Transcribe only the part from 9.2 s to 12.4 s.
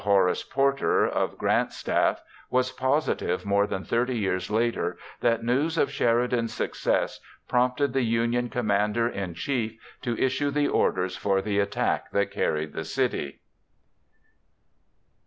chief to issue the orders for the attack that